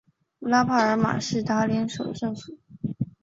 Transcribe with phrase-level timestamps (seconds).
[0.39, 2.57] 拉帕尔马是达连省首府。